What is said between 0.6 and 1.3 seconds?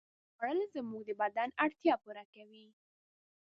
زموږ د